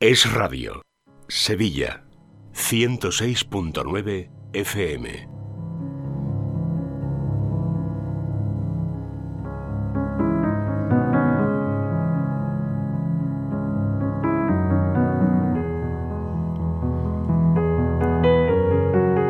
[0.00, 0.82] Es Radio.
[1.26, 2.04] Sevilla.
[2.54, 5.28] 106.9 FM.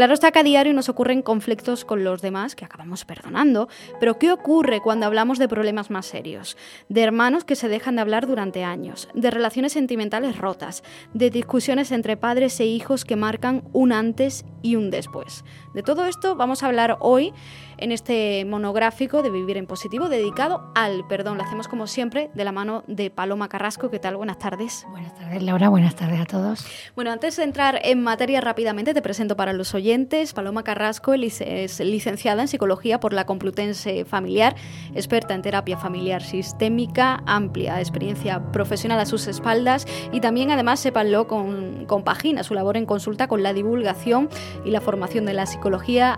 [0.01, 3.69] Claro está que a diario nos ocurren conflictos con los demás que acabamos perdonando,
[4.01, 6.57] pero ¿qué ocurre cuando hablamos de problemas más serios?
[6.89, 11.92] De hermanos que se dejan de hablar durante años, de relaciones sentimentales rotas, de discusiones
[11.92, 15.45] entre padres e hijos que marcan un antes y un después.
[15.73, 17.33] De todo esto vamos a hablar hoy
[17.79, 21.39] en este monográfico de Vivir en Positivo dedicado al perdón.
[21.39, 23.89] Lo hacemos como siempre de la mano de Paloma Carrasco.
[23.89, 24.17] ¿Qué tal?
[24.17, 24.85] Buenas tardes.
[24.91, 25.69] Buenas tardes, Laura.
[25.69, 26.67] Buenas tardes a todos.
[26.97, 30.33] Bueno, antes de entrar en materia rápidamente, te presento para los oyentes.
[30.33, 34.57] Paloma Carrasco es licenciada en Psicología por la Complutense Familiar,
[34.95, 41.29] experta en terapia familiar sistémica, amplia experiencia profesional a sus espaldas y también, además, sépanlo,
[41.29, 44.29] con, compagina su labor en consulta con la divulgación
[44.64, 45.60] y la formación de la psicología.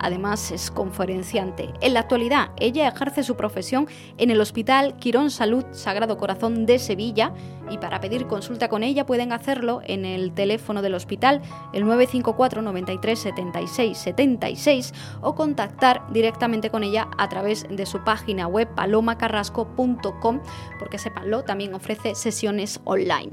[0.01, 1.73] Además, es conferenciante.
[1.81, 3.87] En la actualidad, ella ejerce su profesión
[4.19, 7.33] en el Hospital Quirón Salud Sagrado Corazón de Sevilla
[7.71, 11.43] y para pedir consulta con ella pueden hacerlo en el teléfono del hospital,
[11.73, 18.47] el 954 93 76 76 o contactar directamente con ella a través de su página
[18.47, 20.41] web palomacarrasco.com
[20.79, 23.33] porque sepanlo, también ofrece sesiones online.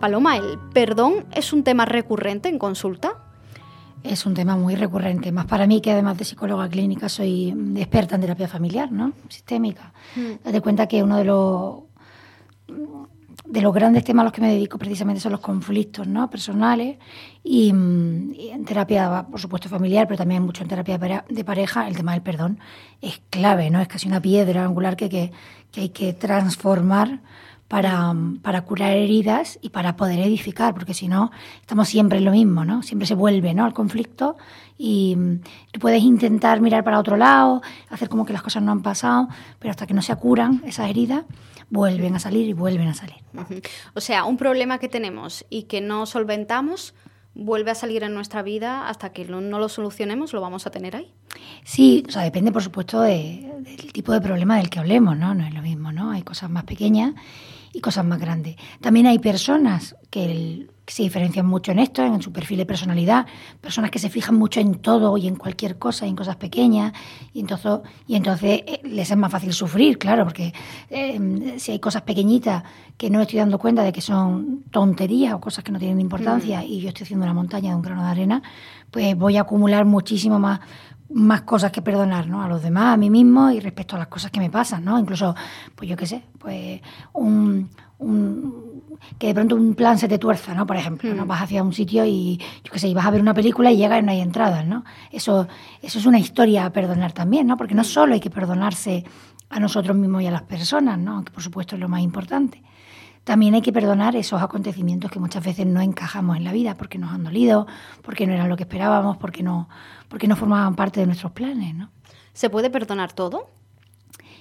[0.00, 3.25] Paloma, ¿el perdón es un tema recurrente en consulta?
[4.08, 7.76] Es un tema muy recurrente, más para mí que además de psicóloga clínica soy mm,
[7.76, 9.12] experta en terapia familiar, ¿no?
[9.28, 9.92] Sistémica.
[10.44, 11.82] Date cuenta que uno de los
[13.44, 16.28] de los grandes temas a los que me dedico precisamente son los conflictos ¿no?
[16.28, 16.98] personales
[17.44, 21.86] y, mm, y en terapia, por supuesto, familiar, pero también mucho en terapia de pareja,
[21.86, 22.58] el tema del perdón
[23.00, 23.80] es clave, ¿no?
[23.80, 25.32] Es casi una piedra angular que, que,
[25.70, 27.20] que hay que transformar
[27.68, 32.30] para, para curar heridas y para poder edificar, porque si no, estamos siempre en lo
[32.30, 32.82] mismo, ¿no?
[32.82, 33.64] Siempre se vuelve, ¿no?
[33.64, 34.36] Al conflicto
[34.78, 35.40] y mm,
[35.72, 39.28] tú puedes intentar mirar para otro lado, hacer como que las cosas no han pasado,
[39.58, 41.24] pero hasta que no se curan esas heridas,
[41.68, 43.16] vuelven a salir y vuelven a salir.
[43.94, 46.94] O sea, un problema que tenemos y que no solventamos
[47.34, 50.70] vuelve a salir en nuestra vida hasta que no, no lo solucionemos, lo vamos a
[50.70, 51.12] tener ahí.
[51.64, 55.34] Sí, o sea, depende, por supuesto, de- del tipo de problema del que hablemos, ¿no?
[55.34, 56.12] No es lo mismo, ¿no?
[56.12, 57.12] Hay cosas más pequeñas
[57.76, 58.56] y cosas más grandes.
[58.80, 62.64] También hay personas que, el- que se diferencian mucho en esto, en su perfil de
[62.66, 63.26] personalidad,
[63.60, 66.92] personas que se fijan mucho en todo y en cualquier cosa, y en cosas pequeñas,
[67.34, 70.54] y entonces, y entonces eh, les es más fácil sufrir, claro, porque
[70.88, 72.62] eh, si hay cosas pequeñitas
[72.96, 76.00] que no me estoy dando cuenta de que son tonterías o cosas que no tienen
[76.00, 78.42] importancia y yo estoy haciendo una montaña de un grano de arena,
[78.90, 80.60] pues voy a acumular muchísimo más
[81.10, 82.42] más cosas que perdonar, ¿no?
[82.42, 84.98] A los demás, a mí mismo y respecto a las cosas que me pasan, ¿no?
[84.98, 85.34] Incluso,
[85.74, 86.80] pues yo qué sé, pues
[87.12, 87.68] un,
[87.98, 88.82] un-
[89.18, 90.66] que de pronto un plan se te tuerza, ¿no?
[90.66, 91.26] Por ejemplo, ¿no?
[91.26, 93.76] Vas hacia un sitio y, yo qué sé, y vas a ver una película y
[93.76, 94.84] llegas y no hay entradas, ¿no?
[95.12, 95.46] Eso,
[95.82, 97.56] eso es una historia a perdonar también, ¿no?
[97.56, 99.04] Porque no solo hay que perdonarse
[99.48, 101.24] a nosotros mismos y a las personas, ¿no?
[101.24, 102.62] Que por supuesto es lo más importante.
[103.26, 106.96] También hay que perdonar esos acontecimientos que muchas veces no encajamos en la vida porque
[106.96, 107.66] nos han dolido,
[108.02, 109.68] porque no eran lo que esperábamos, porque no,
[110.08, 111.90] porque no formaban parte de nuestros planes, ¿no?
[112.32, 113.50] ¿Se puede perdonar todo?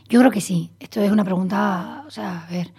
[0.08, 0.70] Yo creo que sí.
[0.80, 2.72] Esto es una pregunta, o sea, a ver,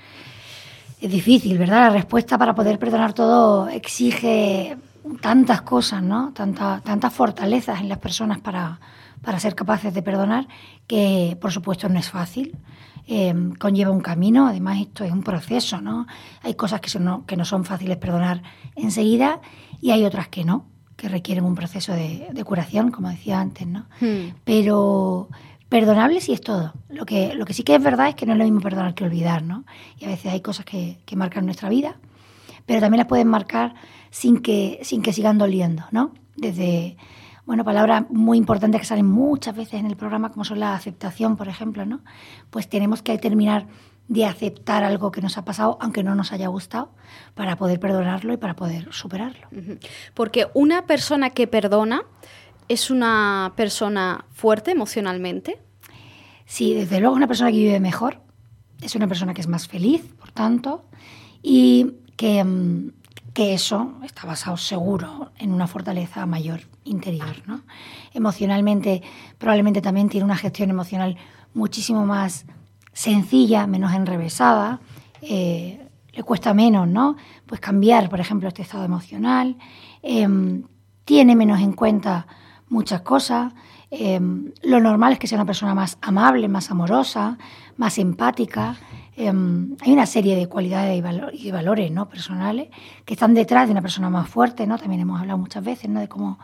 [1.00, 1.88] es difícil, ¿verdad?
[1.88, 4.76] La respuesta para poder perdonar todo exige
[5.20, 6.32] tantas cosas, ¿no?
[6.32, 8.78] Tanta- tantas fortalezas en las personas para,
[9.22, 10.46] para ser capaces de perdonar,
[10.86, 12.56] que por supuesto no es fácil.
[13.08, 16.06] Eh, conlleva un camino, además esto es un proceso, ¿no?
[16.42, 18.42] Hay cosas que, son, que no son fáciles perdonar
[18.74, 19.40] enseguida
[19.80, 20.66] y hay otras que no,
[20.96, 23.86] que requieren un proceso de, curación, como decía antes, ¿no?
[24.00, 24.34] Hmm.
[24.44, 25.28] Pero
[25.68, 26.72] perdonable sí es todo.
[26.88, 28.94] Lo que, lo que sí que es verdad es que no es lo mismo perdonar
[28.94, 29.64] que olvidar, ¿no?
[29.98, 31.98] Y a veces hay cosas que, que marcan nuestra vida,
[32.66, 33.74] pero también las pueden marcar
[34.10, 36.12] sin que, sin que sigan doliendo, ¿no?
[36.36, 36.96] Desde
[37.46, 41.36] bueno, palabras muy importantes que salen muchas veces en el programa, como son la aceptación,
[41.36, 42.00] por ejemplo, ¿no?
[42.50, 43.66] Pues tenemos que terminar
[44.08, 46.90] de aceptar algo que nos ha pasado, aunque no nos haya gustado,
[47.34, 49.48] para poder perdonarlo y para poder superarlo.
[50.14, 52.02] Porque una persona que perdona
[52.68, 55.58] es una persona fuerte emocionalmente.
[56.44, 58.20] Sí, desde luego una persona que vive mejor,
[58.80, 60.84] es una persona que es más feliz, por tanto,
[61.42, 62.92] y que, mm,
[63.36, 67.42] que eso está basado seguro en una fortaleza mayor interior.
[67.44, 67.60] ¿no?
[68.14, 69.02] Emocionalmente,
[69.36, 71.18] probablemente también tiene una gestión emocional
[71.52, 72.46] muchísimo más
[72.94, 74.80] sencilla, menos enrevesada,
[75.20, 77.16] eh, le cuesta menos, ¿no?
[77.44, 79.58] Pues cambiar, por ejemplo, este estado emocional,
[80.00, 80.62] em,
[81.04, 82.26] tiene menos en cuenta
[82.70, 83.52] muchas cosas.
[83.90, 87.36] Em, lo normal es que sea una persona más amable, más amorosa,
[87.76, 88.76] más empática.
[89.18, 91.02] Em, hay una serie de cualidades
[91.32, 92.06] y, valores ¿no?
[92.06, 92.68] personales
[93.06, 94.76] que están detrás de una persona más fuerte, ¿no?
[94.76, 96.00] También hemos hablado muchas veces ¿no?
[96.00, 96.38] de cómo,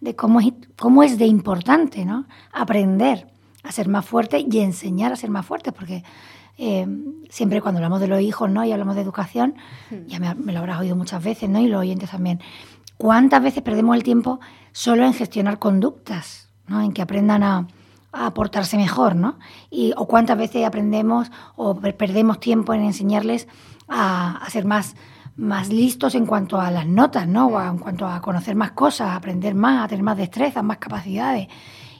[0.00, 2.26] de cómo, es, cómo es de importante ¿no?
[2.52, 3.28] aprender
[3.62, 6.02] a ser más fuerte y enseñar a ser más fuerte, porque
[6.56, 8.64] em, siempre cuando hablamos de los hijos ¿no?
[8.64, 9.54] y hablamos de educación,
[9.90, 10.06] hmm.
[10.08, 11.60] ya me, me, lo habrás oído muchas veces, ¿no?
[11.60, 12.40] y los oyentes también,
[12.96, 14.40] ¿cuántas veces perdemos el tiempo
[14.72, 16.82] solo en gestionar conductas, ¿no?
[16.82, 17.68] en que aprendan a,
[18.18, 19.38] a portarse mejor, ¿no?
[19.70, 23.48] Y, o cuántas veces aprendemos o perdemos tiempo en enseñarles
[23.88, 24.96] a, ser más,
[25.36, 27.46] más listos en cuanto a las notas, ¿no?
[27.46, 30.78] O en cuanto a conocer más cosas, a aprender más, a tener más destrezas, más
[30.78, 31.48] capacidades.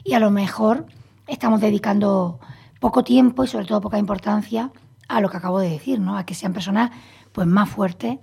[0.03, 0.85] Y a lo mejor
[1.27, 2.39] estamos dedicando
[2.79, 4.71] poco tiempo y sobre todo poca importancia
[5.07, 6.17] a lo que acabo de decir, ¿no?
[6.17, 6.91] A que sean personas
[7.31, 8.19] pues más fuertes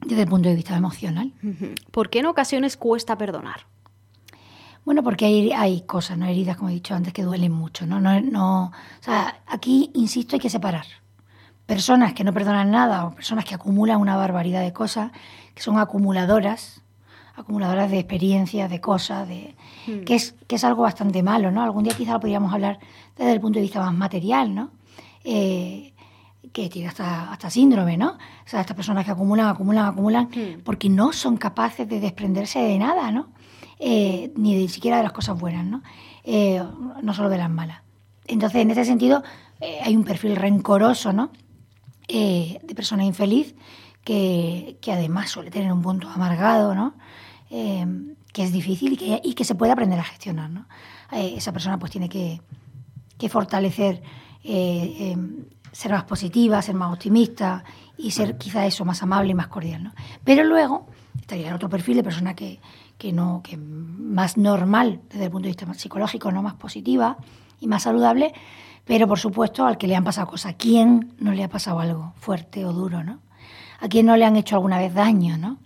[0.00, 1.32] desde el punto de vista emocional.
[1.90, 3.66] ¿Por qué en ocasiones cuesta perdonar?
[4.88, 6.24] Bueno, porque hay, hay cosas, ¿no?
[6.24, 8.00] Heridas, como he dicho antes, que duelen mucho, ¿no?
[8.00, 10.86] no, no o sea, aquí, insisto, hay que separar.
[11.66, 15.12] Personas que no perdonan nada o personas que acumulan una barbaridad de cosas,
[15.54, 16.80] que son acumuladoras,
[17.36, 19.54] acumuladoras de experiencias, de cosas, de,
[19.86, 20.04] hmm.
[20.04, 21.62] que, es, que es algo bastante malo, ¿no?
[21.62, 22.78] Algún día quizá lo podríamos hablar
[23.14, 24.70] desde el punto de vista más material, ¿no?
[25.22, 25.92] Eh,
[26.50, 28.12] que tiene hasta, hasta síndrome, ¿no?
[28.12, 30.62] O sea, estas personas que acumulan, acumulan, acumulan, hmm.
[30.64, 33.28] porque no son capaces de desprenderse de nada, ¿no?
[33.80, 35.82] Eh, ni de siquiera de las cosas buenas, ¿no?
[36.24, 36.62] Eh,
[37.02, 37.82] no solo de las malas.
[38.26, 39.22] Entonces, en ese sentido,
[39.60, 41.30] eh, hay un perfil rencoroso, ¿no?
[42.08, 43.54] de persona infeliz
[44.02, 46.94] que, además suele tener un punto amargado, ¿no?
[47.50, 50.66] que es difícil y que, que, se puede aprender a gestionar, ¿no?
[51.12, 52.40] esa persona pues tiene que,
[53.18, 54.02] que fortalecer,
[54.42, 57.62] ser más positiva, ser más optimista
[57.98, 59.92] y ser quizá eso, más amable y más cordial, ¿no?
[60.24, 60.86] Pero luego
[61.20, 62.58] estaría el otro perfil de persona que,
[62.98, 67.16] que no que más normal desde el punto de vista psicológico, no más positiva
[67.60, 68.34] y más saludable,
[68.84, 70.52] pero por supuesto al que le han pasado cosas.
[70.52, 73.20] ¿A quién no le ha pasado algo fuerte o duro, no?
[73.80, 75.58] ¿A quién no le han hecho alguna vez daño, no?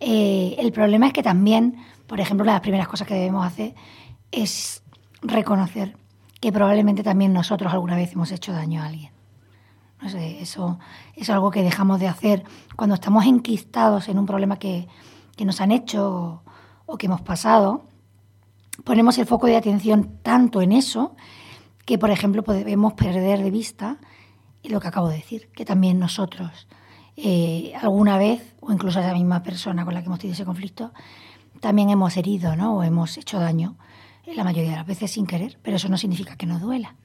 [0.00, 1.76] Eh, el problema es que también,
[2.06, 3.74] por ejemplo, una de las primeras cosas que debemos hacer
[4.32, 4.82] es
[5.20, 5.96] reconocer
[6.40, 9.10] que probablemente también nosotros alguna vez hemos hecho daño a alguien.
[10.00, 10.78] No sé, eso
[11.16, 12.44] es algo que dejamos de hacer
[12.76, 14.86] cuando estamos enquistados en un problema que,
[15.36, 16.42] que nos han hecho
[16.88, 17.84] o que hemos pasado,
[18.82, 21.14] ponemos el foco de atención tanto en eso
[21.84, 23.98] que, por ejemplo, podemos perder de vista
[24.64, 26.66] lo que acabo de decir, que también nosotros
[27.16, 30.44] eh, alguna vez, o incluso a la misma persona con la que hemos tenido ese
[30.44, 30.92] conflicto,
[31.60, 32.76] también hemos herido ¿no?
[32.76, 33.76] o hemos hecho daño,
[34.26, 36.96] la mayoría de las veces sin querer, pero eso no significa que nos duela.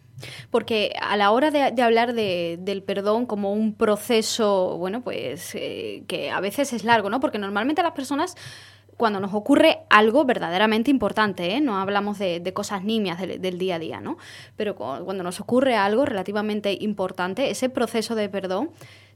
[0.51, 6.31] Porque a la hora de, hablar del perdón como un proceso, bueno, pues eh, que
[6.31, 7.19] a veces es largo, ¿no?
[7.19, 8.35] Porque normalmente las personas
[8.97, 11.62] cuando nos ocurre algo verdaderamente importante, ¿eh?
[11.62, 14.17] no hablamos de, cosas nimias del, día a día, ¿no?
[14.55, 18.69] Pero cuando nos ocurre algo relativamente importante, ese proceso de perdón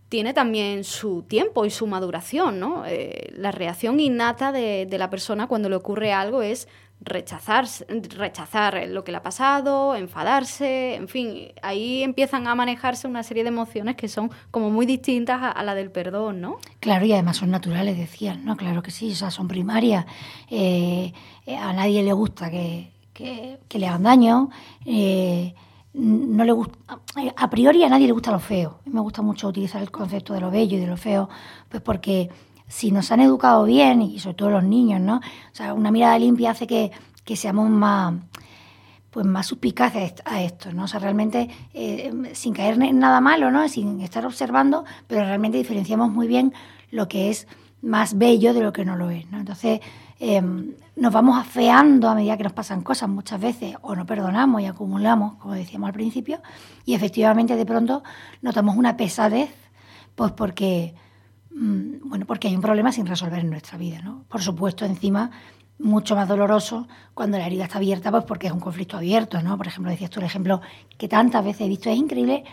[0.10, 2.86] tiene también su tiempo y su maduración, ¿no?
[2.86, 6.68] Eh, la reacción innata de, la persona cuando le ocurre algo es
[7.00, 13.24] rechazar, rechazar lo que le ha pasado, enfadarse, en fin, ahí empiezan a manejarse una
[13.24, 16.58] serie de emociones que son como muy distintas a, la del perdón, ¿no?
[16.80, 18.58] Claro, y además son naturales, decían, ¿no?
[18.58, 20.06] Claro que sí, o sea, son primarias.
[20.50, 21.14] Eh,
[21.48, 24.50] a nadie le gusta que, le hagan daño.
[24.86, 25.54] Eh,
[25.94, 26.78] no le gusta,
[27.36, 28.80] a priori a nadie le gusta lo feo.
[28.86, 31.28] Me gusta mucho utilizar el concepto de lo bello y de lo feo,
[31.70, 32.30] pues porque
[32.68, 35.18] si nos han educado bien, y sobre todo los niños, ¿no?
[35.18, 36.92] O sea, una mirada limpia hace que,
[37.36, 38.14] seamos más,
[39.12, 39.94] pues más suspicaz
[40.26, 40.84] a esto, ¿no?
[40.84, 43.68] O sea, realmente eh, sin caer en nada malo, ¿no?
[43.70, 46.54] Sin estar observando, pero realmente diferenciamos muy bien
[46.92, 47.48] lo que es
[47.82, 49.40] más bello de lo que no lo es, ¿no?
[49.40, 49.80] Entonces,
[50.20, 54.62] em, nos vamos afeando a medida que nos pasan cosas muchas veces, o no perdonamos
[54.62, 56.42] y acumulamos, como decíamos al principio,
[56.86, 58.04] y efectivamente de pronto
[58.42, 59.54] notamos una pesadez,
[60.16, 60.96] pues porque,
[61.60, 64.26] bueno, porque hay un problema sin resolver en nuestra vida, ¿no?
[64.30, 65.32] Por supuesto, encima
[65.80, 69.58] mucho más doloroso cuando la herida está abierta, pues porque es un conflicto abierto, ¿no?
[69.58, 70.62] Por ejemplo, decías tú el ejemplo
[70.98, 72.44] que tantas veces he visto, es increíble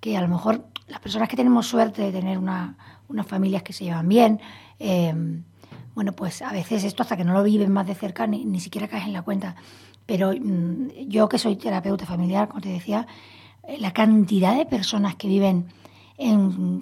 [0.00, 2.76] que a lo mejor las personas que tenemos suerte de tener una,
[3.08, 4.40] unas familias que se llevan bien,
[4.78, 5.14] eh,
[5.94, 8.60] bueno, pues a veces esto hasta que no lo viven más de cerca ni, ni
[8.60, 9.56] siquiera caes en la cuenta.
[10.06, 13.06] Pero mm, yo que soy terapeuta familiar, como te decía,
[13.64, 15.66] eh, la cantidad de personas que viven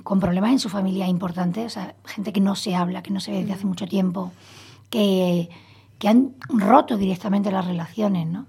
[0.02, 3.12] con problemas en su familia es importante, o sea, gente que no se habla, que
[3.12, 4.32] no se ve desde hace mucho tiempo,
[4.90, 5.48] que,
[6.04, 8.46] han roto directamente las relaciones, ¿no?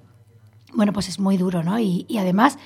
[0.73, 1.79] Bueno, pues es muy duro, ¿no?
[1.79, 2.57] Y, además,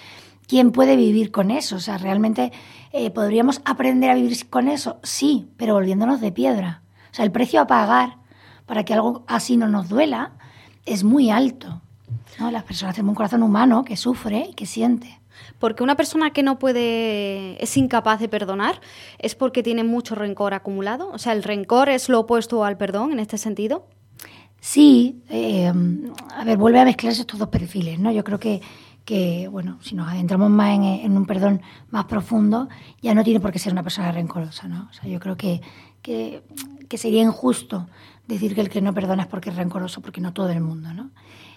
[0.48, 1.78] ¿quién puede vivir con eso?
[1.78, 2.52] O sea, realmente
[2.92, 6.82] eh, podríamos aprender a vivir con eso, sí, pero volviéndonos de piedra.
[7.12, 8.18] O sea, el precio a pagar
[8.66, 10.34] para que algo así no nos duela
[10.86, 11.82] es muy alto.
[12.40, 12.52] ¿no?
[12.52, 15.20] Las personas tienen un corazón humano que sufre y que siente.
[15.60, 18.82] Porque una persona que no puede, es incapaz de perdonar,
[19.20, 21.10] es porque tiene mucho rencor acumulado.
[21.12, 23.88] O sea, el rencor es lo opuesto al perdón en este sentido.
[24.60, 25.70] Sí, eh,
[26.36, 28.14] a ver, vuelve a mezclarse estos dos perfiles, ¿no?
[28.14, 28.62] Yo creo que,
[29.04, 32.70] que bueno, si nos adentramos más en, un perdón más profundo,
[33.02, 34.88] ya no tiene por qué ser una persona rencorosa, ¿no?
[34.90, 35.62] O sea, yo creo que,
[36.02, 36.44] que,
[36.98, 37.88] sería injusto
[38.28, 40.94] decir que el que no perdona es porque es rencoroso, porque no todo el mundo,
[40.94, 41.12] ¿no?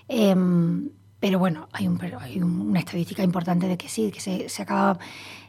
[0.08, 0.88] Em,
[1.26, 4.96] pero bueno, hay, un, hay una estadística importante de que sí, que se, se acaba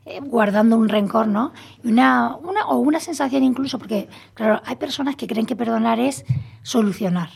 [0.06, 1.54] eh, guardando un rencor, ¿no?
[1.84, 6.26] Una, una, o una sensación incluso, porque, claro, hay personas que creen que perdonar es
[6.64, 7.30] solucionar,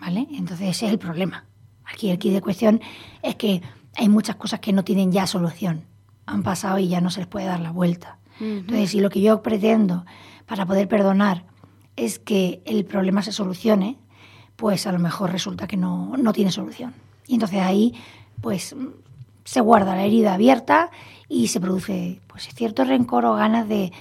[0.00, 0.26] ¿vale?
[0.32, 1.44] Entonces ese es el problema.
[1.84, 2.80] Aquí el de cuestión
[3.20, 3.60] es que
[3.94, 5.84] hay muchas cosas que no tienen ya solución.
[6.24, 8.16] Han pasado y ya no se les puede dar la vuelta.
[8.40, 10.06] Entonces, si lo que yo pretendo
[10.46, 11.44] para poder perdonar
[11.94, 13.98] es que el problema se solucione,
[14.56, 16.94] pues a lo mejor resulta que no, no tiene solución.
[17.28, 17.94] Y entonces ahí,
[18.40, 18.74] pues,
[19.44, 20.90] se guarda la herida abierta
[21.28, 23.92] y se produce, pues, cierto rencor o ganas de,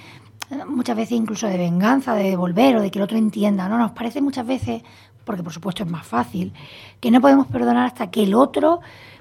[0.67, 3.67] muchas veces incluso de venganza, de devolver o de que el otro entienda.
[3.69, 3.77] ¿no?
[3.77, 4.81] Nos parece muchas veces,
[5.23, 6.53] porque por supuesto es más fácil,
[6.99, 8.79] que no podemos perdonar hasta que el otro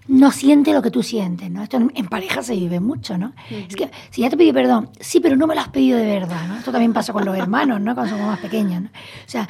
[0.08, 1.64] no siente lo que tú sientes, ¿no?
[1.64, 3.32] Esto en, pareja se vive mucho, ¿no?
[3.50, 6.06] Es que si ya te pedí perdón, sí, pero no me lo has pedido de
[6.06, 6.58] verdad, ¿no?
[6.58, 7.92] Esto también pasa con los hermanos, ¿no?
[7.94, 8.88] Cuando somos más pequeños, ¿no?
[8.88, 9.48] O sea,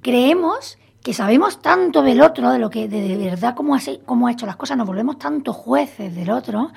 [0.00, 4.32] creemos que sabemos tanto del otro, de lo que de, verdad cómo, hace, cómo ha
[4.32, 6.70] hecho las cosas, nos volvemos tanto jueces del otro,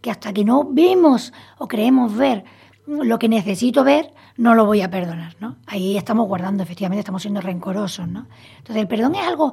[0.00, 2.44] que hasta que no vemos o creemos ver
[2.86, 5.56] lo que necesito ver, no lo voy a perdonar, ¿no?
[5.66, 8.26] Ahí estamos guardando, efectivamente, estamos siendo rencorosos, ¿no?
[8.58, 9.52] Entonces, el perdón es algo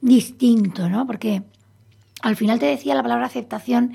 [0.00, 1.06] distinto, ¿no?
[1.06, 1.42] Porque
[2.22, 3.92] al final te decía, la palabra aceptación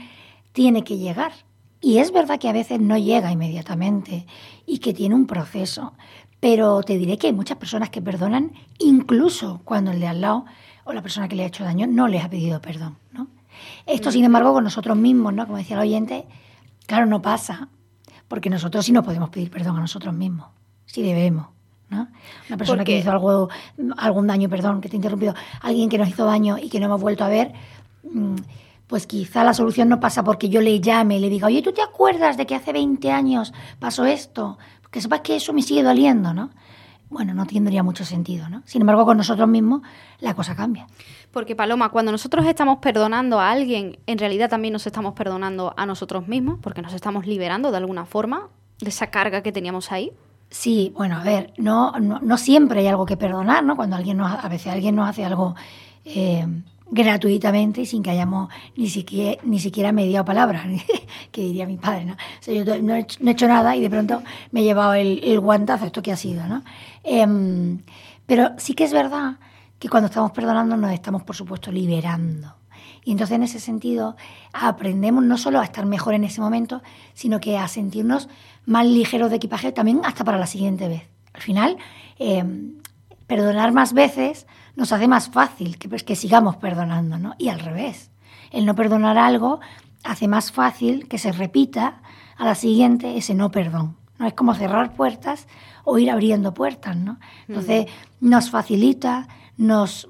[0.53, 1.33] tiene que llegar.
[1.81, 4.25] Y es verdad que a veces no llega inmediatamente
[4.65, 5.93] y que tiene un proceso.
[6.39, 10.45] Pero te diré que hay muchas personas que perdonan incluso cuando el de al lado
[10.83, 12.97] o la persona que le ha hecho daño no les ha pedido perdón.
[13.11, 13.27] ¿no?
[13.85, 15.45] Esto, sin embargo, con nosotros mismos, ¿no?
[15.45, 16.25] como decía el oyente,
[16.85, 17.69] claro, no pasa,
[18.27, 20.47] porque nosotros sí no podemos pedir perdón a nosotros mismos,
[20.85, 21.47] sí debemos.
[21.89, 22.07] ¿no?
[22.49, 23.49] Una persona que hizo algo,
[23.97, 26.87] algún daño, perdón, que te he interrumpido, alguien que nos hizo daño y que no
[26.87, 27.53] hemos vuelto a ver,
[28.03, 28.35] mm,
[28.87, 31.73] pues quizá la solución no pasa porque yo le llame y le diga, oye, ¿tú
[31.73, 34.57] te acuerdas de que hace 20 años pasó esto?
[34.97, 36.49] Que sepas que eso me sigue doliendo, ¿no?
[37.11, 38.63] Bueno, no tendría mucho sentido, ¿no?
[38.65, 39.83] Sin embargo, con nosotros mismos
[40.19, 40.87] la cosa cambia.
[41.31, 45.85] Porque Paloma, cuando nosotros estamos perdonando a alguien, en realidad también nos estamos perdonando a
[45.85, 48.49] nosotros mismos, porque nos estamos liberando de alguna forma
[48.79, 50.13] de esa carga que teníamos ahí.
[50.49, 53.75] Sí, bueno, a ver, no, no, siempre hay algo que perdonar, ¿no?
[53.75, 55.53] Cuando alguien nos, a veces alguien nos hace algo
[56.05, 56.43] eh,
[56.89, 60.65] gratuitamente y sin que hayamos ni siquiera, ni siquiera mediado palabras,
[61.31, 62.17] que diría mi padre, ¿no?
[62.45, 66.11] Yo no he, hecho, nada y de pronto me he llevado el, guantazo, esto que
[66.11, 66.63] ha sido, ¿no?
[67.03, 67.81] Em,
[68.25, 69.37] pero sí que es verdad
[69.79, 72.55] que cuando estamos perdonando nos estamos, por supuesto, liberando.
[73.03, 74.17] Y entonces en ese sentido
[74.51, 76.81] aprendemos no solo a estar mejor en ese momento,
[77.13, 78.27] sino que a sentirnos
[78.65, 81.03] más ligeros de equipaje también hasta para la siguiente vez.
[81.33, 81.77] Al final,
[82.19, 82.73] em,
[83.27, 87.33] perdonar más veces nos hace más fácil que, pues, que sigamos perdonando, ¿no?
[87.39, 88.11] Y al revés,
[88.51, 89.59] el no perdonar algo
[90.03, 92.01] hace más fácil que se repita
[92.37, 93.97] a la siguiente ese no perdón.
[94.19, 94.27] ¿no?
[94.27, 95.47] Es como cerrar puertas
[95.83, 97.19] o ir abriendo puertas, ¿no?
[97.47, 97.87] Entonces
[98.21, 100.07] nos facilita, nos,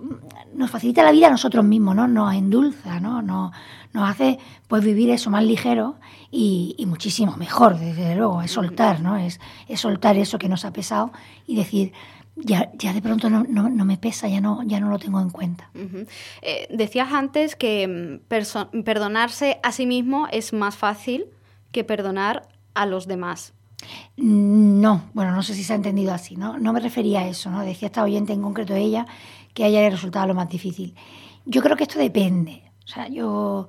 [0.54, 2.08] nos facilita la vida a nosotros mismos, ¿no?
[2.10, 3.22] Nos endulza, ¿no?
[3.22, 3.54] Nos,
[3.94, 5.96] nos hace pues vivir eso más ligero
[6.30, 9.16] y, y, muchísimo mejor, desde luego, es soltar, ¿no?
[9.16, 11.12] Es, es soltar eso que nos ha pesado
[11.46, 11.94] y decir,
[12.38, 15.30] ya, ya de pronto no, no, me pesa, ya no, ya no lo tengo en
[15.30, 15.70] cuenta.
[16.42, 21.26] Eh, decías antes que mm, perdonarse a sí mismo es más fácil
[21.72, 23.54] que perdonar a los demás.
[24.16, 26.58] No, bueno, no sé si se ha entendido así, ¿no?
[26.58, 27.62] No me refería a eso, ¿no?
[27.62, 29.06] Decía esta oyente en concreto ella
[29.54, 30.96] que a ella le resultaba lo más difícil.
[31.46, 32.64] Yo creo que esto depende.
[32.86, 33.68] O sea, yo...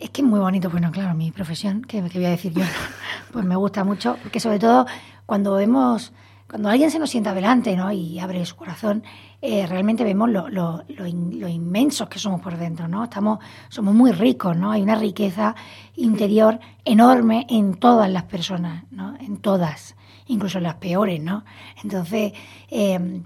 [0.00, 2.62] Es que es muy bonito, bueno, claro, mi profesión, que, que voy a decir yo,
[3.32, 4.86] pues me gusta mucho, porque sobre todo
[5.26, 6.14] cuando vemos
[6.48, 7.90] cuando alguien se nos sienta delante ¿no?
[7.90, 9.02] y abre su corazón,
[9.42, 13.04] eh, realmente vemos lo, lo, lo, inmensos que somos por dentro, ¿no?
[13.04, 14.70] Estamos, somos muy ricos, ¿no?
[14.70, 15.54] Hay una riqueza
[15.96, 19.16] interior enorme en todas las personas, ¿no?
[19.20, 21.44] En todas, incluso en las peores, ¿no?
[21.82, 22.32] Entonces,
[22.70, 23.22] eh,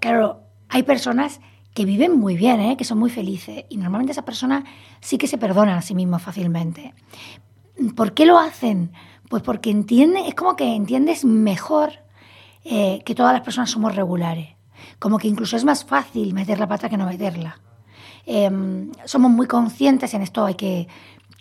[0.00, 1.40] claro, hay personas
[1.74, 2.76] que viven muy bien, ¿eh?
[2.76, 4.64] que son muy felices, y normalmente esas personas
[5.00, 6.94] sí que se perdonan a sí mismos fácilmente.
[7.96, 8.92] ¿Por qué lo hacen?
[9.28, 12.01] Pues porque entienden, es como que entiendes mejor
[12.64, 14.50] eh, que todas las personas somos regulares.
[14.98, 17.58] Como que incluso es más fácil meter la pata que no meterla.
[18.24, 20.88] Em, somos muy conscientes en esto, hay que,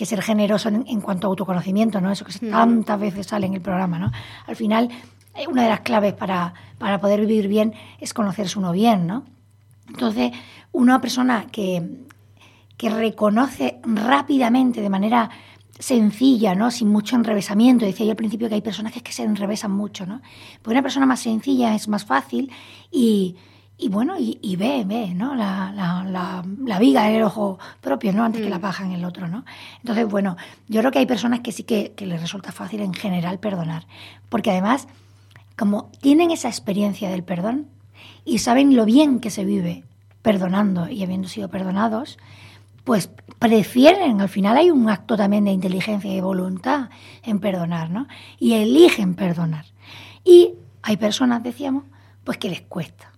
[0.04, 2.12] ser generoso en, cuanto a autoconocimiento, ¿no?
[2.12, 4.12] Eso que tantas veces sale en el programa, ¿no?
[4.48, 4.90] Al final,
[5.36, 9.26] eh, una de las claves para, para poder vivir bien es conocerse uno bien, ¿no?
[9.88, 10.32] Entonces,
[10.72, 12.08] una persona que,
[12.78, 15.30] que reconoce rápidamente, de manera
[15.82, 16.72] sencilla, ¿no?
[16.72, 17.86] Sin mucho enrevesamiento.
[17.86, 20.22] Decía yo al principio que hay personajes que se enrevesan mucho, ¿no?
[20.62, 22.52] Pues una persona más sencilla es más fácil
[22.92, 23.36] y,
[23.78, 25.34] y bueno, y, ve, ve, ¿no?
[25.36, 28.24] La, la, la, viga en el ojo propio, ¿no?
[28.24, 28.62] Antes que la mm.
[28.62, 29.44] paja en el otro, ¿no?
[29.80, 32.94] Entonces, bueno, yo creo que hay personas que sí que, que les resulta fácil en
[32.94, 33.88] general perdonar.
[34.30, 34.88] Porque además,
[35.58, 37.68] como tienen esa experiencia del perdón
[38.24, 39.84] y saben lo bien que se vive
[40.22, 42.20] perdonando y habiendo sido perdonados,
[42.84, 43.10] pues
[43.40, 46.90] prefieren, al final hay un acto también de inteligencia y voluntad
[47.24, 48.08] en perdonar, ¿no?
[48.40, 49.66] Y eligen perdonar.
[50.24, 51.84] Y hay personas, decíamos,
[52.24, 53.12] pues que les cuesta.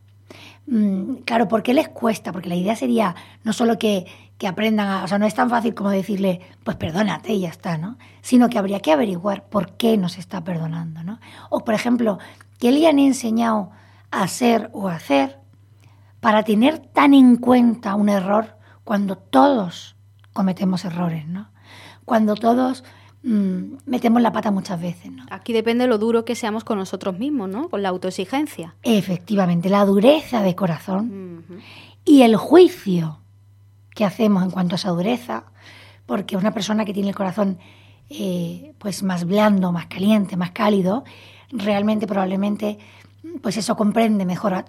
[0.66, 2.32] Mm, claro, ¿por qué les cuesta?
[2.32, 4.06] Porque la idea sería no solo que,
[4.38, 7.50] que aprendan, a, o sea, no es tan fácil como decirle, pues perdónate y ya
[7.50, 7.98] está, ¿no?
[8.22, 11.20] Sino que habría que averiguar por qué nos está perdonando, ¿no?
[11.50, 12.20] O, por ejemplo,
[12.60, 13.72] ¿qué le han enseñado
[14.12, 15.40] a hacer o hacer
[16.20, 19.96] para tener tan en cuenta un error cuando todos
[20.34, 21.50] cometemos errores, ¿no?
[22.06, 22.84] Cuando todos
[23.24, 25.26] mm, metemos la pata muchas veces, ¿no?
[25.30, 27.70] Aquí depende lo duro que seamos con nosotros mismos, ¿no?
[27.70, 28.76] Con la autoexigencia.
[28.84, 31.46] Efectivamente, la dureza de corazón
[32.04, 33.20] y el juicio
[33.96, 35.46] que hacemos en cuanto a esa dureza,
[36.06, 37.60] porque una persona que tiene el corazón
[38.10, 41.04] eh, pues más blando, más caliente, más cálido,
[41.52, 42.80] realmente probablemente
[43.42, 44.66] pues eso comprende mejor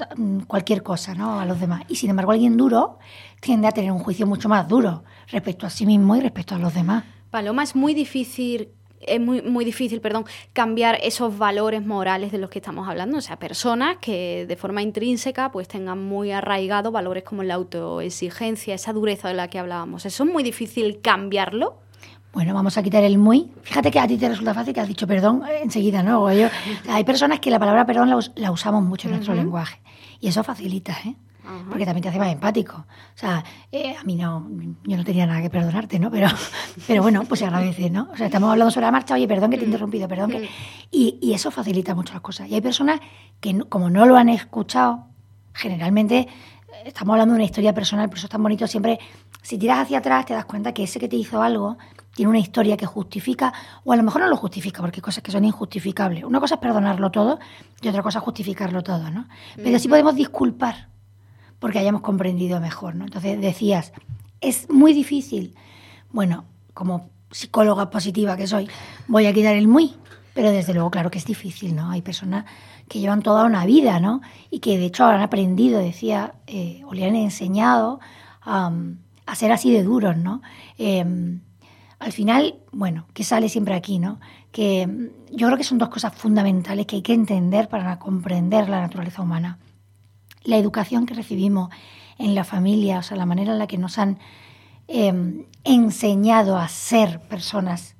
[0.46, 1.40] cualquier cosa, ¿no?
[1.40, 1.83] A los demás.
[1.88, 2.98] Y sin embargo, alguien duro
[3.44, 6.59] tiende a tener un juicio mucho más duro respecto a sí mismo y respecto a
[6.59, 7.04] los demás.
[7.30, 8.70] Paloma, es muy difícil
[9.07, 13.18] es muy, muy difícil, perdón, cambiar esos valores morales de los que estamos hablando.
[13.18, 18.74] O sea, personas que de forma intrínseca pues tengan muy arraigados valores como la autoexigencia,
[18.74, 20.07] esa dureza de la que hablábamos.
[20.07, 21.76] ¿Eso es muy difícil cambiarlo?
[22.33, 23.50] Bueno, vamos a quitar el muy.
[23.61, 26.33] Fíjate que a ti te resulta fácil que has dicho perdón eh, enseguida, ¿no?
[26.33, 26.48] Yo,
[26.88, 29.83] hay personas que la palabra perdón la, usamos mucho en nuestro lenguaje
[30.18, 31.14] y eso facilita, ¿eh?
[31.68, 32.76] Porque también te hace más empático.
[32.76, 34.48] O sea, eh, a mí no,
[34.85, 36.11] yo no tenía nada que perdonarte, ¿no?
[36.11, 36.28] Pero,
[36.87, 38.09] pero bueno, pues se agradece, ¿no?
[38.12, 40.48] O sea, estamos hablando sobre la marcha, oye, perdón que te he interrumpido, perdón que...
[40.90, 42.48] Y, y eso facilita mucho las cosas.
[42.48, 43.00] Y hay personas
[43.40, 45.07] que, como no lo han escuchado,
[45.52, 46.28] generalmente eh,
[46.87, 48.98] estamos hablando de una historia personal, por eso es tan bonito siempre.
[49.42, 51.76] Si tiras hacia atrás, te das cuenta que ese que te hizo algo
[52.14, 53.52] tiene una historia que justifica,
[53.85, 56.24] o a lo mejor no lo justifica, porque hay cosas que son injustificables.
[56.24, 57.38] Una cosa es perdonarlo todo
[57.83, 59.26] y otra cosa es justificarlo todo, ¿no?
[59.57, 60.93] Pero sí podemos disculpar
[61.64, 63.07] porque hayamos comprendido mejor, ¿no?
[63.07, 63.94] Entonces decías,
[64.42, 65.55] es muy difícil.
[66.11, 68.68] Bueno, como psicóloga positiva que soy,
[69.09, 69.94] voy a quitar el muy,
[70.35, 71.90] pero desde luego, claro que es difícil, ¿no?
[71.90, 72.44] Hay personas
[72.87, 74.20] que llevan toda una vida, ¿no?
[74.50, 77.98] Y que de hecho han aprendido, decía, eh, o le han enseñado
[78.42, 80.42] a ser así de duros, ¿no?
[80.77, 81.40] Em,
[81.98, 84.20] al final, bueno, que sale siempre aquí, ¿no?
[84.53, 88.68] Que mm, yo creo que son dos cosas fundamentales que hay que entender para comprender
[88.68, 89.59] la naturaleza humana.
[90.44, 91.70] La educación que recibimos
[92.18, 94.18] en la familia, o sea, la manera en la que nos han
[94.87, 97.96] em, enseñado a ser personas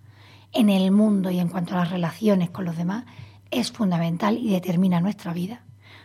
[0.52, 3.04] en el mundo y en cuanto a las relaciones con los demás,
[3.50, 5.62] es fundamental y determina nuestra vida.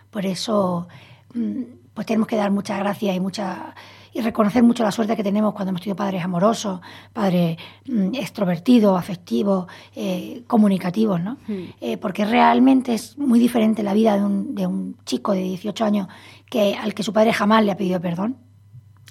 [0.09, 0.87] Por eso,
[1.33, 1.61] mm,
[1.93, 3.75] pues tenemos que dar muchas gracias y mucha
[4.13, 6.79] y reconocer mucho la suerte que tenemos cuando hemos tenido padres amorosos,
[7.13, 11.37] padres mm, extrovertidos, afectivos, eh, comunicativos, ¿no?
[11.47, 11.73] Hmm.
[11.81, 15.85] Eh, porque realmente es muy diferente la vida de un, de un chico de 18
[15.85, 16.07] años
[16.49, 18.37] que al que su padre jamás le ha pedido perdón.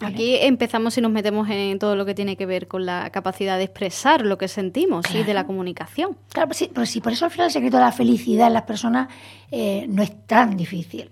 [0.01, 3.59] Aquí empezamos y nos metemos en todo lo que tiene que ver con la capacidad
[3.59, 6.17] de expresar lo que sentimos y de la comunicación.
[6.33, 8.53] Claro, pues sí, pues sí, por eso al final el secreto de la felicidad en
[8.53, 9.09] las personas
[9.51, 11.11] eh, no es tan difícil.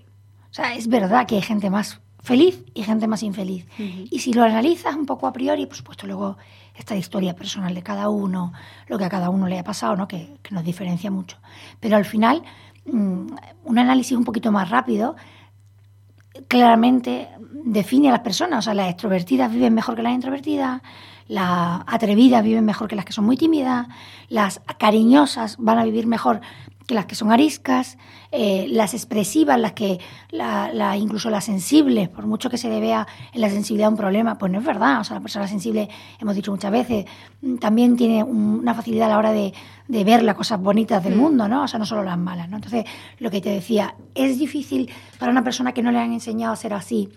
[0.50, 3.66] sea, es verdad que hay gente más feliz y gente más infeliz.
[3.78, 6.36] Y si lo analizas un poco a priori, por supuesto, luego
[6.74, 8.52] esta historia personal de cada uno,
[8.88, 10.08] lo que a cada uno le ha pasado, ¿no?
[10.08, 11.38] que, nos diferencia mucho.
[11.78, 12.42] Pero al final,
[12.84, 13.26] mm,
[13.64, 15.14] un análisis un poquito más rápido
[16.48, 17.28] claramente
[17.64, 18.58] define a las personas.
[18.58, 20.82] O sea, las extrovertidas viven mejor que las introvertidas,
[21.28, 23.86] las atrevidas viven mejor que las que son muy tímidas,
[24.28, 26.40] las cariñosas van a vivir mejor
[26.94, 27.98] las que son ariscas,
[28.30, 29.98] eh, las expresivas, las que,
[30.30, 34.38] la, incluso las sensibles, por mucho que se le vea en la sensibilidad un problema,
[34.38, 35.00] pues no es verdad.
[35.00, 35.88] O sea, la persona sensible,
[36.20, 37.06] hemos dicho muchas veces,
[37.42, 39.52] mm, también tiene una facilidad a la hora de,
[39.88, 41.18] de, ver las cosas bonitas del mm.
[41.18, 41.64] mundo, ¿no?
[41.64, 42.56] O sea, no solo las malas, ¿no?
[42.56, 42.84] Entonces,
[43.18, 46.56] lo que te decía, ¿es difícil para una persona que no le han enseñado a
[46.56, 47.08] ser así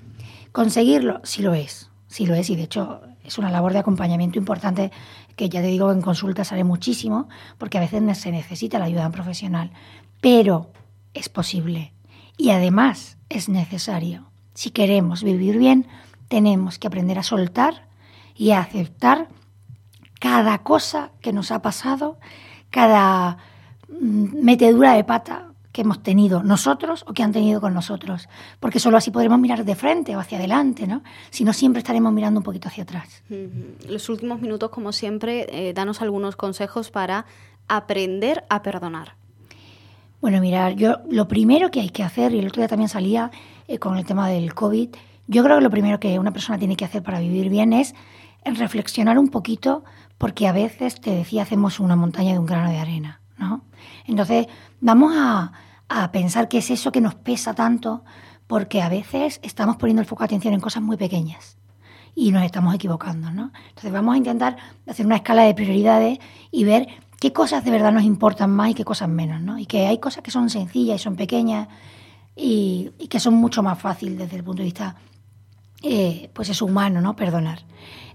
[0.51, 1.21] conseguirlo?
[1.23, 4.91] Sí lo es, sí lo es, y de hecho es una labor de acompañamiento importante
[5.35, 9.09] que ya te digo en consulta sale muchísimo, porque a veces se necesita la ayuda
[9.11, 9.71] profesional,
[10.19, 10.71] pero
[11.13, 11.93] es posible
[12.37, 14.25] y además es necesario.
[14.55, 15.87] Si queremos vivir bien,
[16.27, 17.87] tenemos que aprender a soltar
[18.35, 19.27] y a aceptar
[20.19, 22.17] cada cosa que nos ha pasado,
[22.71, 23.37] cada
[23.89, 28.27] mm, metedura de pata que hemos tenido nosotros o que han tenido con nosotros,
[28.59, 31.03] porque solo así podremos mirar de frente o hacia adelante, ¿no?
[31.29, 33.23] Si no, siempre estaremos mirando un poquito hacia atrás.
[33.87, 37.25] Los últimos minutos, como siempre, eh, danos algunos consejos para
[37.67, 39.15] aprender a perdonar.
[40.21, 43.31] Bueno, mira, yo lo primero que hay que hacer, y el otro día también salía
[43.67, 44.89] eh, con el tema del COVID,
[45.27, 47.93] yo creo que lo primero que una persona tiene que hacer para vivir bien es
[48.43, 49.83] reflexionar un poquito,
[50.17, 53.63] porque a veces, te decía, hacemos una montaña de un grano de arena, ¿no?
[54.05, 54.47] Entonces,
[54.81, 55.51] vamos a,
[56.11, 58.03] pensar qué es eso que nos pesa tanto,
[58.45, 61.57] porque a veces estamos poniendo el foco de atención en cosas muy pequeñas
[62.13, 63.51] y nos estamos equivocando, ¿no?
[63.69, 66.19] Entonces vamos a intentar hacer una escala de prioridades
[66.51, 66.87] y ver
[67.19, 69.57] qué cosas de verdad nos importan más y qué cosas menos, ¿no?
[69.57, 71.69] Y que hay cosas que son sencillas y son pequeñas
[72.35, 74.95] y, que son mucho más fáciles desde el punto de vista,
[75.81, 77.15] eh, pues es humano, ¿no?
[77.15, 77.63] Perdonar.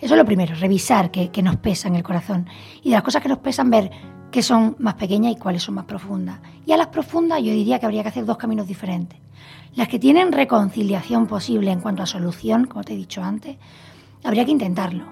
[0.01, 2.47] Eso es lo primero, revisar qué nos pesa en el corazón
[2.83, 3.91] y de las cosas que nos pesan ver
[4.35, 6.41] que son más pequeñas y cuáles son más profundas.
[6.67, 9.17] Y a las profundas yo diría que habría que hacer dos caminos diferentes.
[9.77, 13.59] Las que tienen reconciliación posible en cuanto a solución, como te he dicho antes,
[14.25, 15.05] habría que intentarlo.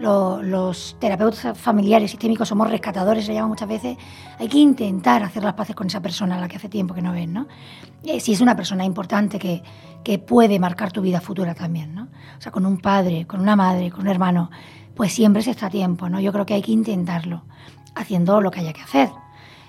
[0.00, 3.98] Los, terapeutas familiares sistémicos somos rescatadores, se llama muchas veces.
[4.38, 7.02] Hay que intentar hacer las paces con esa persona a la que hace tiempo que
[7.02, 7.48] no ven, ¿no?
[8.04, 9.62] Eh, si es una persona importante que,
[10.02, 12.04] que puede marcar tu vida futura también, ¿no?
[12.38, 14.50] O sea, con un padre, con una madre, con un hermano,
[14.96, 16.18] pues siempre se está a tiempo, ¿no?
[16.18, 17.42] Yo creo que hay que intentarlo
[17.94, 19.10] haciendo lo que haya que hacer.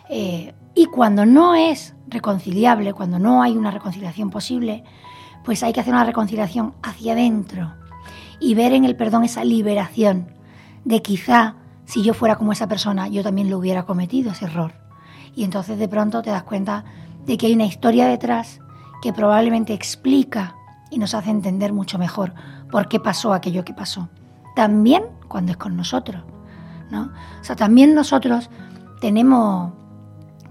[0.10, 4.84] Eh, y cuando no es reconciliable, cuando no hay una reconciliación posible,
[5.44, 7.74] pues hay que hacer una reconciliación hacia adentro
[8.40, 10.32] y ver en el perdón esa liberación
[10.86, 14.74] de quizá si yo fuera como esa persona, yo también lo hubiera cometido ese error.
[15.36, 16.86] Y entonces de pronto te das cuenta
[17.26, 18.62] de que hay una historia detrás
[19.02, 20.56] que probablemente explica
[20.90, 22.34] y nos hace entender mucho mejor
[22.72, 24.10] por qué pasó aquello que pasó.
[24.58, 26.24] También cuando es con nosotros.
[26.90, 27.12] ¿no?
[27.40, 28.50] O sea, también nosotros
[29.00, 29.72] tenemos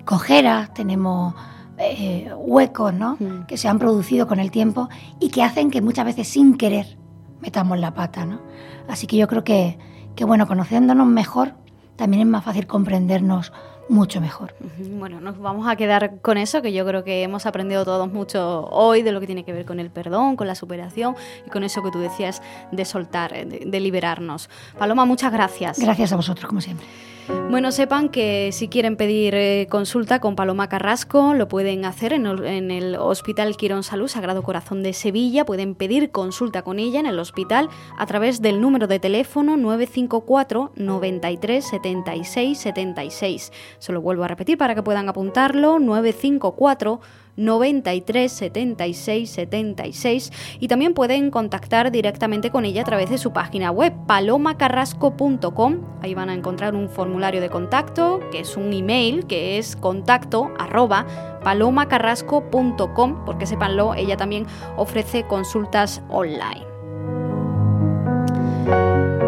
[0.04, 1.34] cojeras, tenemos
[1.76, 3.16] eh, huecos, ¿no?
[3.18, 3.46] Mm.
[3.48, 4.88] Que se han producido con el tiempo
[5.18, 6.96] y que hacen que muchas veces sin querer
[7.40, 8.38] metamos la pata, ¿no?
[8.86, 9.76] Así que yo creo que,
[10.14, 11.54] que bueno, conociéndonos mejor,
[11.96, 13.52] también es más fácil comprendernos
[13.88, 14.54] mucho mejor.
[14.78, 18.66] Bueno, nos vamos a quedar con eso, que yo creo que hemos aprendido todos mucho
[18.70, 21.14] hoy de lo que tiene que ver con el perdón, con la superación
[21.46, 24.48] y con eso que tú decías de soltar, de liberarnos.
[24.78, 25.78] Paloma, muchas gracias.
[25.78, 26.86] Gracias a vosotros, como siempre.
[27.28, 32.26] Bueno, sepan que si quieren pedir eh, consulta con Paloma Carrasco, lo pueden hacer en
[32.26, 35.44] el, Hospital Quirón Salud Sagrado Corazón de Sevilla.
[35.44, 40.72] Pueden pedir consulta con ella en el hospital a través del número de teléfono 954
[40.76, 43.52] 93 76 76.
[43.78, 47.00] Se lo vuelvo a repetir para que puedan apuntarlo: 954
[47.36, 53.70] 93 76 76 y también pueden contactar directamente con ella a través de su página
[53.70, 55.80] web palomacarrasco.com.
[56.02, 60.50] Ahí van a encontrar un formulario de contacto que es un email que es contacto
[60.58, 61.06] arroba
[61.44, 64.46] palomacarrasco.com porque sépanlo, ella también
[64.76, 66.75] ofrece consultas online.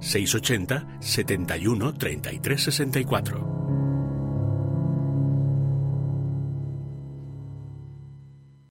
[0.00, 3.57] 680 71 33 64.